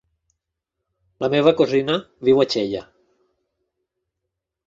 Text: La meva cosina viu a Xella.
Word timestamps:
La 1.25 1.29
meva 1.33 1.53
cosina 1.59 1.97
viu 2.29 2.41
a 2.43 2.47
Xella. 2.53 2.81